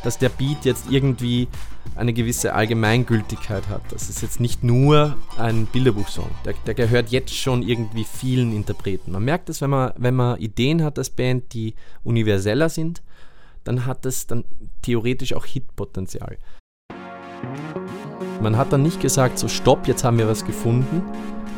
dass 0.05 0.19
der 0.19 0.29
Beat 0.29 0.65
jetzt 0.65 0.91
irgendwie 0.91 1.49
eine 1.97 2.13
gewisse 2.13 2.55
Allgemeingültigkeit 2.55 3.69
hat. 3.69 3.81
Das 3.91 4.09
ist 4.09 4.23
jetzt 4.23 4.39
nicht 4.39 4.63
nur 4.63 5.17
ein 5.39 5.67
Bilderbuchsong. 5.67 6.31
Der, 6.45 6.55
der 6.67 6.75
gehört 6.75 7.09
jetzt 7.11 7.35
schon 7.35 7.63
irgendwie 7.63 8.05
vielen 8.05 8.53
Interpreten. 8.55 9.13
Man 9.13 9.25
merkt 9.25 9.49
es, 9.49 9.61
wenn 9.61 9.71
man, 9.71 9.93
wenn 9.97 10.15
man 10.15 10.39
Ideen 10.39 10.83
hat 10.85 10.99
als 10.99 11.11
Band, 11.11 11.53
die 11.55 11.75
universeller 12.05 12.69
sind, 12.69 13.03
dann 13.65 13.87
hat 13.87 14.05
es 14.05 14.27
dann 14.27 14.45
theoretisch 14.83 15.33
auch 15.33 15.47
Hitpotenzial. 15.47 16.37
Man 18.43 18.57
hat 18.57 18.73
dann 18.73 18.83
nicht 18.83 19.01
gesagt, 19.01 19.39
so 19.39 19.49
stopp, 19.49 19.89
jetzt 19.89 20.05
haben 20.05 20.19
wir 20.19 20.29
was 20.29 20.45
gefunden, 20.45 21.03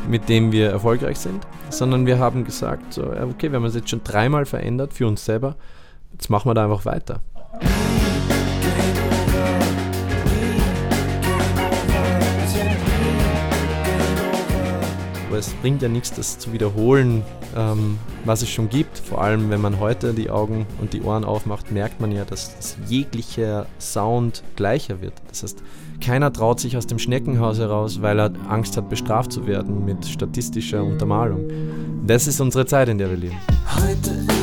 mit 0.07 0.29
dem 0.29 0.53
wir 0.53 0.69
erfolgreich 0.69 1.17
sind, 1.17 1.45
sondern 1.69 2.05
wir 2.05 2.17
haben 2.17 2.45
gesagt, 2.45 2.93
so, 2.93 3.03
okay, 3.07 3.51
wir 3.51 3.57
haben 3.57 3.65
es 3.65 3.75
jetzt 3.75 3.89
schon 3.89 4.03
dreimal 4.03 4.45
verändert 4.45 4.93
für 4.93 5.05
uns 5.05 5.25
selber, 5.25 5.57
jetzt 6.13 6.29
machen 6.29 6.49
wir 6.49 6.53
da 6.53 6.63
einfach 6.63 6.85
weiter. 6.85 7.21
Aber 15.37 15.45
es 15.45 15.53
bringt 15.53 15.83
ja 15.83 15.87
nichts, 15.87 16.11
das 16.11 16.39
zu 16.39 16.51
wiederholen, 16.51 17.21
ähm, 17.55 17.99
was 18.25 18.41
es 18.41 18.49
schon 18.49 18.69
gibt. 18.69 18.97
Vor 18.97 19.21
allem, 19.21 19.51
wenn 19.51 19.61
man 19.61 19.79
heute 19.79 20.15
die 20.15 20.31
Augen 20.31 20.65
und 20.81 20.93
die 20.93 21.03
Ohren 21.03 21.23
aufmacht, 21.23 21.71
merkt 21.71 22.01
man 22.01 22.11
ja, 22.11 22.25
dass, 22.25 22.55
dass 22.55 22.75
jeglicher 22.87 23.67
Sound 23.79 24.41
gleicher 24.55 24.99
wird. 24.99 25.13
Das 25.29 25.43
heißt, 25.43 25.61
keiner 26.03 26.33
traut 26.33 26.59
sich 26.59 26.75
aus 26.75 26.87
dem 26.87 26.97
Schneckenhaus 26.97 27.59
heraus, 27.59 28.01
weil 28.01 28.19
er 28.19 28.31
Angst 28.49 28.77
hat, 28.77 28.89
bestraft 28.89 29.31
zu 29.31 29.45
werden 29.45 29.85
mit 29.85 30.07
statistischer 30.07 30.83
Untermalung. 30.83 31.51
Das 32.07 32.25
ist 32.25 32.41
unsere 32.41 32.65
Zeit, 32.65 32.89
in 32.89 32.97
der 32.97 33.11
wir 33.11 33.17
leben. 33.17 33.37
Heute 33.75 34.36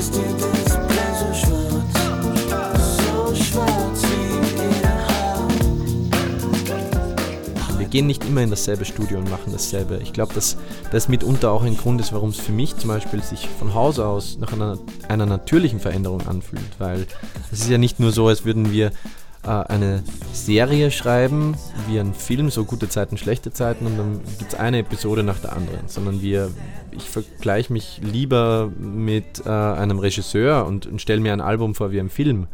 gehen 7.95 8.09
nicht 8.09 8.25
immer 8.25 8.43
in 8.43 8.51
dasselbe 8.51 8.85
Studio 8.85 9.19
und 9.19 9.31
machen 9.31 9.53
dasselbe. 9.53 10.01
Ich 10.03 10.13
glaube, 10.13 10.35
dass 10.35 10.57
das 10.91 11.09
mitunter 11.09 11.53
auch 11.53 11.63
ein 11.63 11.77
Grund 11.77 12.01
ist, 12.01 12.13
warum 12.13 12.31
es 12.31 12.41
für 12.41 12.51
mich 12.51 12.77
zum 12.77 12.89
Beispiel 12.89 13.23
sich 13.23 13.49
von 13.49 13.73
Haus 13.73 14.01
aus 14.01 14.37
nach 14.41 14.53
einer, 14.53 14.79
einer 15.07 15.27
natürlichen 15.27 15.79
Veränderung 15.79 16.27
anfühlt. 16.27 16.81
Weil 16.81 17.07
es 17.53 17.61
ist 17.61 17.71
ja 17.71 17.79
nicht 17.79 18.01
nur 18.01 18.11
so, 18.11 18.27
als 18.27 18.45
würden 18.45 18.73
wir 18.73 18.91
äh, 19.45 19.49
eine 19.49 20.03
Serie 20.33 20.91
schreiben, 20.91 21.55
wie 21.87 22.01
ein 22.01 22.15
Film, 22.15 22.51
so 22.51 22.65
gute 22.65 22.89
Zeiten, 22.89 23.17
schlechte 23.17 23.53
Zeiten 23.53 23.87
und 23.87 23.97
dann 23.97 24.21
gibt 24.41 24.55
es 24.55 24.59
eine 24.59 24.79
Episode 24.79 25.23
nach 25.23 25.39
der 25.39 25.53
anderen, 25.53 25.87
sondern 25.87 26.21
wir, 26.21 26.51
ich 26.91 27.09
vergleiche 27.09 27.73
mich 27.73 28.01
lieber 28.03 28.73
mit 28.77 29.47
äh, 29.47 29.51
einem 29.51 30.01
Regisseur 30.01 30.67
und, 30.67 30.89
und 30.89 31.01
stelle 31.01 31.21
mir 31.21 31.33
ein 31.33 31.41
Album 31.41 31.77
vor 31.77 31.93
wie 31.93 32.01
ein 32.01 32.11
Film. 32.11 32.49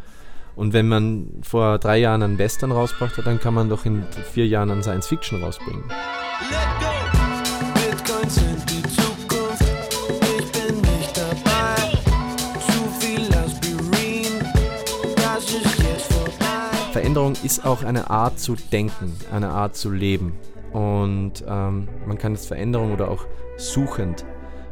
Und 0.56 0.72
wenn 0.72 0.88
man 0.88 1.28
vor 1.42 1.78
drei 1.78 1.98
Jahren 1.98 2.22
einen 2.22 2.38
Western 2.38 2.72
rausgebracht 2.72 3.16
hat, 3.16 3.26
dann 3.26 3.40
kann 3.40 3.54
man 3.54 3.68
doch 3.68 3.84
in 3.86 4.04
vier 4.32 4.46
Jahren 4.46 4.70
einen 4.70 4.82
Science 4.82 5.06
Fiction 5.06 5.42
rausbringen. 5.42 5.84
Veränderung 16.92 17.34
ist 17.42 17.64
auch 17.64 17.82
eine 17.82 18.10
Art 18.10 18.38
zu 18.38 18.56
denken, 18.72 19.16
eine 19.32 19.48
Art 19.48 19.76
zu 19.76 19.90
leben. 19.90 20.34
Und 20.72 21.44
ähm, 21.46 21.88
man 22.06 22.18
kann 22.18 22.34
es 22.34 22.46
Veränderung 22.46 22.92
oder 22.92 23.08
auch 23.08 23.26
suchend. 23.56 24.24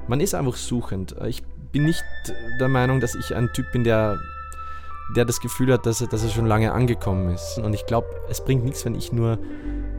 Man 0.07 0.21
ist 0.21 0.35
einfach 0.35 0.57
suchend. 0.57 1.15
Ich 1.27 1.43
bin 1.73 1.85
nicht 1.85 2.05
der 2.61 2.69
Meinung, 2.69 3.01
dass 3.01 3.15
ich 3.15 3.35
ein 3.35 3.51
Typ 3.53 3.73
bin, 3.73 3.85
der, 3.85 4.19
der 5.17 5.25
das 5.25 5.41
Gefühl 5.41 5.73
hat, 5.73 5.87
dass 5.87 6.01
er, 6.01 6.07
dass 6.07 6.23
er 6.23 6.31
schon 6.31 6.47
lange 6.47 6.73
angekommen 6.73 7.31
ist. 7.31 7.59
Und 7.59 7.73
ich 7.73 7.87
glaube, 7.87 8.09
es 8.29 8.45
bringt 8.45 8.65
nichts, 8.65 8.85
wenn 8.85 8.95
ich 8.95 9.13
nur 9.13 9.39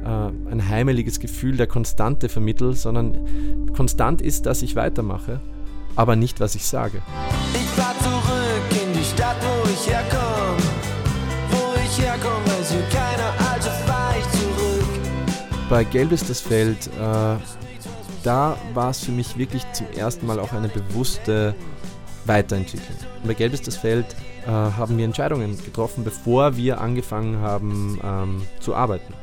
äh, 0.04 0.52
ein 0.52 0.68
heimeliges 0.68 1.20
Gefühl 1.20 1.58
der 1.58 1.68
Konstante 1.68 2.30
vermittel, 2.30 2.76
sondern 2.76 3.72
konstant 3.76 4.22
ist, 4.22 4.46
dass 4.46 4.62
ich 4.62 4.76
weitermache, 4.76 5.40
aber 5.96 6.16
nicht, 6.16 6.40
was 6.40 6.56
ich 6.56 6.66
sage. 6.66 7.02
Ich 7.54 7.70
fahr 7.70 7.96
zurück 8.00 8.84
in 8.84 8.94
die 8.94 9.04
Stadt, 9.04 9.38
wo 9.42 9.70
ich 9.70 9.90
herkomme. 9.90 10.62
Wo 11.52 11.74
ich 11.84 12.00
herkomme, 12.02 12.46
weiß 12.46 12.72
hier 12.72 12.84
keiner, 12.92 13.34
also 13.52 13.70
fahr 13.88 14.14
ich 14.18 14.40
zurück. 14.40 14.90
Bei 15.70 15.84
Gelb 15.84 16.12
ist 16.12 16.30
das 16.30 16.42
Feld, 16.42 16.88
äh, 16.88 17.36
da 18.24 18.58
war 18.74 18.90
es 18.90 19.04
für 19.04 19.12
mich 19.12 19.38
wirklich 19.38 19.64
zum 19.74 19.88
ersten 19.96 20.28
Mal 20.28 20.40
auch 20.40 20.54
eine 20.54 20.68
bewusste 20.68 21.56
Weiterentwicklung. 22.30 22.96
Bei 23.26 23.34
Gelb 23.34 23.54
ist 23.54 23.68
das 23.68 23.76
Feld 23.76 24.06
äh, 24.46 24.52
haben 24.52 24.98
wir 24.98 25.06
Entscheidungen 25.06 25.58
getroffen, 25.64 26.04
bevor 26.04 26.56
wir 26.56 26.80
angefangen 26.80 27.40
haben 27.40 28.00
ähm, 28.04 28.42
zu 28.60 28.74
arbeiten. 28.76 29.14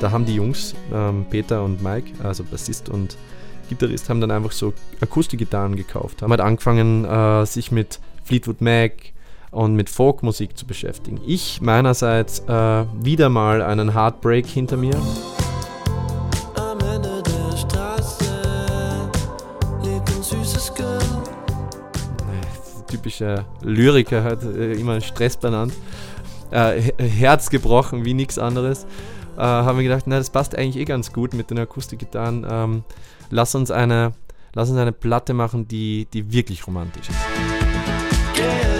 Da 0.00 0.10
haben 0.10 0.24
die 0.24 0.34
Jungs, 0.34 0.74
ähm, 0.92 1.26
Peter 1.30 1.64
und 1.64 1.82
Mike, 1.82 2.12
also 2.22 2.44
Bassist 2.44 2.88
und 2.88 3.16
Gitarrist, 3.68 4.08
haben 4.08 4.20
dann 4.20 4.30
einfach 4.30 4.52
so 4.52 4.72
Akustikgitarren 5.00 5.74
gekauft. 5.74 6.22
Haben 6.22 6.30
halt 6.30 6.40
angefangen, 6.40 7.04
äh, 7.04 7.44
sich 7.46 7.72
mit 7.72 7.98
Fleetwood 8.24 8.60
Mac 8.60 8.92
und 9.50 9.74
mit 9.74 9.90
Folkmusik 9.90 10.56
zu 10.56 10.66
beschäftigen. 10.66 11.20
Ich 11.26 11.60
meinerseits 11.60 12.40
äh, 12.40 12.84
wieder 13.02 13.28
mal 13.30 13.62
einen 13.62 13.94
Heartbreak 13.94 14.46
hinter 14.46 14.76
mir. 14.76 14.96
Typischer 23.06 23.44
Lyriker 23.62 24.24
hat 24.24 24.42
äh, 24.42 24.72
immer 24.72 25.00
Stress 25.00 25.36
benannt. 25.36 25.72
Äh, 26.50 26.80
He- 26.80 26.92
Herz 26.98 27.50
gebrochen 27.50 28.04
wie 28.04 28.14
nichts 28.14 28.36
anderes. 28.38 28.84
Äh, 29.36 29.42
haben 29.42 29.78
wir 29.78 29.84
gedacht, 29.84 30.04
na, 30.06 30.18
das 30.18 30.30
passt 30.30 30.56
eigentlich 30.58 30.76
eh 30.76 30.84
ganz 30.84 31.12
gut 31.12 31.32
mit 31.32 31.50
den 31.50 31.58
Akustikgitarren. 31.60 32.44
Ähm, 32.50 32.84
lass 33.30 33.54
uns 33.54 33.70
eine, 33.70 34.12
lass 34.54 34.70
uns 34.70 34.78
eine 34.78 34.90
Platte 34.92 35.34
machen, 35.34 35.68
die, 35.68 36.08
die 36.12 36.32
wirklich 36.32 36.66
romantisch 36.66 37.08
ist. 37.08 37.18
Gelb 38.34 38.75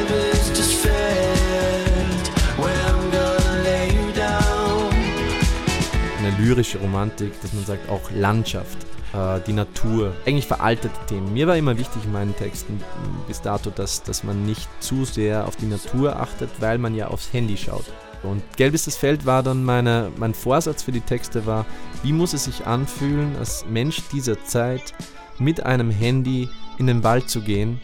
lyrische 6.38 6.78
Romantik, 6.78 7.40
dass 7.42 7.52
man 7.52 7.64
sagt, 7.64 7.88
auch 7.88 8.10
Landschaft, 8.10 8.78
äh, 9.12 9.40
die 9.46 9.52
Natur, 9.52 10.14
eigentlich 10.26 10.46
veraltete 10.46 10.94
Themen. 11.08 11.32
Mir 11.32 11.46
war 11.46 11.56
immer 11.56 11.78
wichtig 11.78 12.04
in 12.04 12.12
meinen 12.12 12.36
Texten 12.36 12.80
bis 13.26 13.40
dato, 13.40 13.70
dass, 13.70 14.02
dass 14.02 14.24
man 14.24 14.44
nicht 14.44 14.68
zu 14.80 15.04
sehr 15.04 15.46
auf 15.46 15.56
die 15.56 15.66
Natur 15.66 16.16
achtet, 16.16 16.50
weil 16.60 16.78
man 16.78 16.94
ja 16.94 17.08
aufs 17.08 17.32
Handy 17.32 17.56
schaut. 17.56 17.84
Und 18.22 18.42
Gelb 18.56 18.74
ist 18.74 18.86
das 18.86 18.96
Feld 18.96 19.26
war 19.26 19.42
dann 19.42 19.64
meine, 19.64 20.10
mein 20.16 20.34
Vorsatz 20.34 20.82
für 20.82 20.92
die 20.92 21.00
Texte 21.00 21.46
war, 21.46 21.66
wie 22.02 22.12
muss 22.12 22.32
es 22.32 22.44
sich 22.44 22.66
anfühlen, 22.66 23.36
als 23.38 23.64
Mensch 23.68 24.02
dieser 24.12 24.42
Zeit 24.44 24.94
mit 25.38 25.64
einem 25.64 25.90
Handy 25.90 26.48
in 26.78 26.86
den 26.86 27.04
Wald 27.04 27.28
zu 27.30 27.40
gehen 27.42 27.80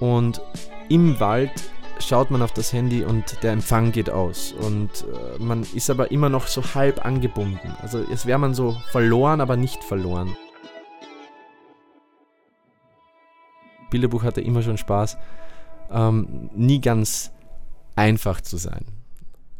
und 0.00 0.40
im 0.88 1.18
Wald 1.18 1.50
schaut 2.00 2.30
man 2.30 2.42
auf 2.42 2.52
das 2.52 2.72
Handy 2.72 3.04
und 3.04 3.42
der 3.42 3.52
Empfang 3.52 3.92
geht 3.92 4.10
aus 4.10 4.52
und 4.52 4.90
äh, 5.02 5.42
man 5.42 5.62
ist 5.74 5.90
aber 5.90 6.10
immer 6.10 6.28
noch 6.28 6.46
so 6.46 6.62
halb 6.74 7.04
angebunden. 7.04 7.74
Also 7.80 8.04
es 8.12 8.26
wäre 8.26 8.38
man 8.38 8.54
so 8.54 8.76
verloren, 8.90 9.40
aber 9.40 9.56
nicht 9.56 9.82
verloren. 9.84 10.36
Bilderbuch 13.90 14.24
hatte 14.24 14.40
immer 14.40 14.62
schon 14.62 14.76
Spaß, 14.76 15.16
ähm, 15.90 16.50
nie 16.54 16.80
ganz 16.80 17.30
einfach 17.96 18.40
zu 18.40 18.56
sein. 18.56 18.86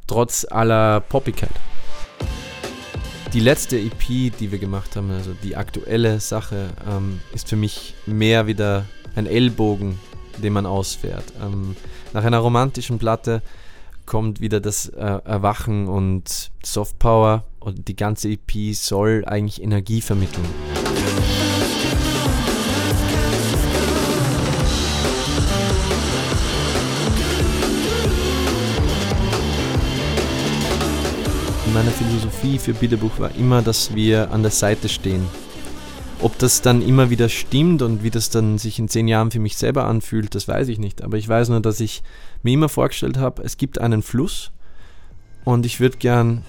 Trotz 0.06 0.44
aller 0.50 1.00
Poppigkeit. 1.00 1.52
Die 3.32 3.40
letzte 3.40 3.78
EP, 3.78 4.32
die 4.38 4.52
wir 4.52 4.58
gemacht 4.58 4.96
haben, 4.96 5.10
also 5.10 5.34
die 5.42 5.56
aktuelle 5.56 6.20
Sache, 6.20 6.70
ähm, 6.88 7.20
ist 7.32 7.48
für 7.48 7.56
mich 7.56 7.94
mehr 8.06 8.46
wieder 8.46 8.86
ein 9.16 9.26
Ellbogen, 9.26 9.98
den 10.42 10.52
man 10.52 10.66
ausfährt. 10.66 11.24
Ähm, 11.42 11.76
nach 12.12 12.24
einer 12.24 12.38
romantischen 12.38 12.98
Platte 12.98 13.42
kommt 14.06 14.40
wieder 14.40 14.60
das 14.60 14.88
äh, 14.88 15.00
Erwachen 15.24 15.88
und 15.88 16.50
Softpower 16.62 17.44
und 17.60 17.88
die 17.88 17.96
ganze 17.96 18.28
EP 18.28 18.74
soll 18.74 19.24
eigentlich 19.26 19.62
Energie 19.62 20.00
vermitteln. 20.00 20.44
Meine 31.72 31.90
Philosophie 31.90 32.58
für 32.58 32.72
Bilderbuch 32.72 33.18
war 33.18 33.34
immer, 33.34 33.60
dass 33.60 33.96
wir 33.96 34.30
an 34.30 34.42
der 34.42 34.52
Seite 34.52 34.88
stehen. 34.88 35.26
Ob 36.24 36.38
das 36.38 36.62
dann 36.62 36.80
immer 36.80 37.10
wieder 37.10 37.28
stimmt 37.28 37.82
und 37.82 38.02
wie 38.02 38.08
das 38.08 38.30
dann 38.30 38.56
sich 38.56 38.78
in 38.78 38.88
zehn 38.88 39.08
Jahren 39.08 39.30
für 39.30 39.40
mich 39.40 39.58
selber 39.58 39.84
anfühlt, 39.84 40.34
das 40.34 40.48
weiß 40.48 40.68
ich 40.68 40.78
nicht. 40.78 41.02
Aber 41.02 41.18
ich 41.18 41.28
weiß 41.28 41.50
nur, 41.50 41.60
dass 41.60 41.80
ich 41.80 42.02
mir 42.42 42.54
immer 42.54 42.70
vorgestellt 42.70 43.18
habe, 43.18 43.42
es 43.42 43.58
gibt 43.58 43.78
einen 43.78 44.00
Fluss 44.00 44.50
und 45.44 45.66
ich 45.66 45.80
würde 45.80 45.98
gern 45.98 46.42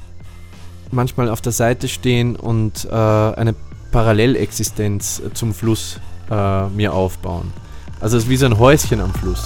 manchmal 0.92 1.28
auf 1.28 1.42
der 1.42 1.52
Seite 1.52 1.90
stehen 1.90 2.38
und 2.38 2.86
äh, 2.86 2.96
eine 2.96 3.54
Parallelexistenz 3.92 5.22
zum 5.34 5.54
Fluss 5.54 6.00
äh, 6.32 6.70
mir 6.70 6.94
aufbauen. 6.94 7.52
Also 8.00 8.16
es 8.16 8.24
ist 8.24 8.30
wie 8.30 8.38
so 8.38 8.46
ein 8.46 8.58
Häuschen 8.58 9.02
am 9.02 9.14
Fluss. 9.14 9.44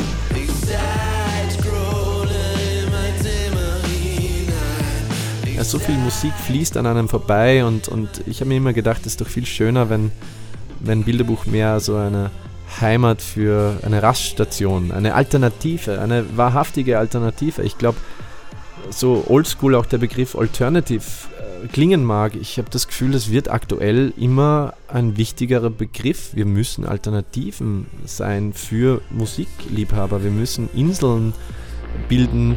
Ja, 5.59 5.65
so 5.65 5.77
viel 5.77 5.97
Musik 5.97 6.31
fließt 6.47 6.77
an 6.77 6.85
einem 6.85 7.09
vorbei 7.09 7.65
und, 7.65 7.89
und 7.89 8.07
ich 8.27 8.39
habe 8.39 8.47
mir 8.47 8.55
immer 8.55 8.71
gedacht, 8.71 9.01
es 9.01 9.07
ist 9.07 9.19
doch 9.19 9.27
viel 9.27 9.45
schöner, 9.45 9.89
wenn, 9.89 10.09
wenn 10.79 11.03
Bilderbuch 11.03 11.47
mehr 11.47 11.81
so 11.81 11.97
eine 11.97 12.31
Heimat 12.79 13.21
für 13.21 13.77
eine 13.85 14.01
Raststation, 14.01 14.93
eine 14.93 15.15
Alternative, 15.15 15.99
eine 15.99 16.37
wahrhaftige 16.37 16.97
Alternative. 16.97 17.61
Ich 17.63 17.77
glaube, 17.77 17.97
so 18.89 19.25
oldschool 19.27 19.75
auch 19.75 19.85
der 19.85 19.97
Begriff 19.97 20.33
Alternative 20.33 21.03
äh, 21.37 21.67
klingen 21.67 22.05
mag, 22.05 22.37
ich 22.39 22.57
habe 22.57 22.69
das 22.69 22.87
Gefühl, 22.87 23.13
es 23.13 23.29
wird 23.29 23.51
aktuell 23.51 24.13
immer 24.15 24.75
ein 24.87 25.17
wichtigerer 25.17 25.71
Begriff. 25.71 26.29
Wir 26.35 26.45
müssen 26.45 26.85
Alternativen 26.85 27.87
sein 28.05 28.53
für 28.53 29.01
Musikliebhaber. 29.09 30.23
Wir 30.23 30.31
müssen 30.31 30.69
Inseln 30.73 31.33
bilden, 32.07 32.55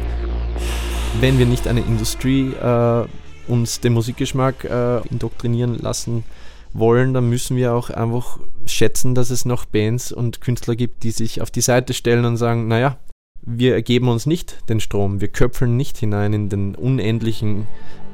wenn 1.19 1.39
wir 1.39 1.45
nicht 1.45 1.67
eine 1.67 1.81
Industrie 1.81 2.53
äh, 2.53 3.05
uns 3.47 3.79
den 3.79 3.93
Musikgeschmack 3.93 4.63
äh, 4.63 5.07
indoktrinieren 5.07 5.77
lassen 5.77 6.23
wollen, 6.73 7.13
dann 7.13 7.29
müssen 7.29 7.55
wir 7.55 7.73
auch 7.73 7.89
einfach 7.89 8.39
schätzen, 8.65 9.15
dass 9.15 9.29
es 9.29 9.45
noch 9.45 9.65
Bands 9.65 10.11
und 10.11 10.41
Künstler 10.41 10.75
gibt, 10.75 11.03
die 11.03 11.11
sich 11.11 11.41
auf 11.41 11.51
die 11.51 11.61
Seite 11.61 11.93
stellen 11.93 12.25
und 12.25 12.37
sagen, 12.37 12.67
naja, 12.67 12.97
wir 13.41 13.73
ergeben 13.73 14.07
uns 14.07 14.25
nicht 14.25 14.69
den 14.69 14.79
Strom, 14.79 15.21
wir 15.21 15.27
köpfeln 15.27 15.75
nicht 15.77 15.97
hinein 15.97 16.33
in 16.33 16.49
den 16.49 16.75
unendlichen 16.75 17.67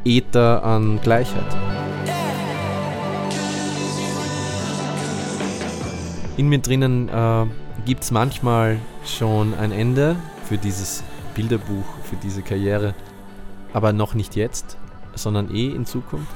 Äther 0.04 0.64
an 0.64 1.00
Gleichheit. 1.02 1.56
In 6.36 6.48
mir 6.50 6.60
drinnen 6.60 7.10
äh, 7.10 7.46
gibt 7.86 8.04
es 8.04 8.12
manchmal 8.12 8.80
schon 9.06 9.54
ein 9.54 9.72
Ende 9.72 10.16
für 10.46 10.58
dieses 10.58 11.04
Bilderbuch, 11.36 11.86
für 12.10 12.16
diese 12.18 12.42
Karriere, 12.42 12.96
aber 13.74 13.94
noch 13.94 14.14
nicht 14.14 14.36
jetzt, 14.36 14.78
sondern 15.16 15.54
eh 15.54 15.68
in 15.68 15.86
Zukunft. 15.86 16.34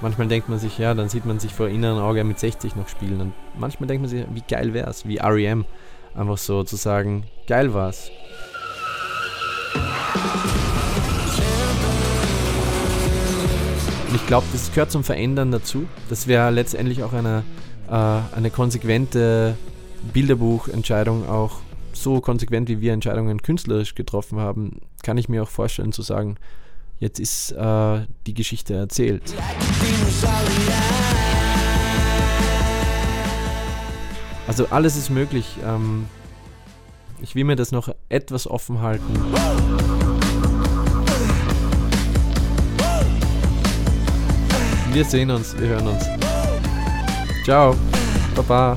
Manchmal 0.00 0.28
denkt 0.28 0.48
man 0.48 0.58
sich, 0.58 0.78
ja, 0.78 0.94
dann 0.94 1.10
sieht 1.10 1.26
man 1.26 1.38
sich 1.38 1.52
vor 1.52 1.68
inneren 1.68 1.98
Auge 1.98 2.24
mit 2.24 2.38
60 2.38 2.74
noch 2.74 2.88
spielen. 2.88 3.20
Und 3.20 3.32
manchmal 3.58 3.86
denkt 3.86 4.00
man 4.00 4.08
sich, 4.08 4.24
wie 4.32 4.42
geil 4.48 4.72
wär's, 4.72 5.06
wie 5.06 5.18
REM. 5.18 5.66
Einfach 6.14 6.38
so 6.38 6.64
zu 6.64 6.76
sagen, 6.76 7.24
geil 7.46 7.74
war's. 7.74 8.10
Und 14.08 14.16
ich 14.16 14.26
glaube, 14.26 14.46
das 14.52 14.70
gehört 14.70 14.90
zum 14.90 15.04
Verändern 15.04 15.52
dazu. 15.52 15.86
Das 16.08 16.26
wäre 16.26 16.50
letztendlich 16.50 17.02
auch 17.02 17.12
eine, 17.12 17.44
äh, 17.90 18.36
eine 18.36 18.50
konsequente 18.50 19.56
Bilderbuchentscheidung, 20.14 21.28
auch 21.28 21.58
so 21.92 22.20
konsequent, 22.20 22.68
wie 22.68 22.80
wir 22.80 22.92
Entscheidungen 22.92 23.42
künstlerisch 23.42 23.94
getroffen 23.94 24.38
haben, 24.38 24.80
kann 25.02 25.18
ich 25.18 25.28
mir 25.28 25.42
auch 25.42 25.48
vorstellen 25.48 25.92
zu 25.92 26.02
sagen, 26.02 26.36
jetzt 26.98 27.18
ist 27.18 27.52
äh, 27.52 28.06
die 28.26 28.34
Geschichte 28.34 28.74
erzählt. 28.74 29.34
Also 34.46 34.66
alles 34.70 34.96
ist 34.96 35.10
möglich. 35.10 35.56
Ähm, 35.64 36.06
ich 37.22 37.34
will 37.34 37.44
mir 37.44 37.56
das 37.56 37.72
noch 37.72 37.88
etwas 38.08 38.48
offen 38.48 38.80
halten. 38.80 39.14
Wir 44.92 45.04
sehen 45.04 45.30
uns, 45.30 45.56
wir 45.56 45.68
hören 45.68 45.86
uns. 45.86 46.04
Ciao. 47.44 47.76
Baba. 48.34 48.76